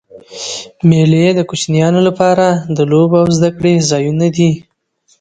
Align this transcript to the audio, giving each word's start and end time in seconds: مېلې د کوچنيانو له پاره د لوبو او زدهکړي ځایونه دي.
مېلې 0.89 1.25
د 1.33 1.39
کوچنيانو 1.49 1.99
له 2.07 2.11
پاره 2.19 2.49
د 2.77 2.79
لوبو 2.91 3.15
او 3.21 3.27
زدهکړي 3.37 3.73
ځایونه 3.89 4.27
دي. 4.35 4.51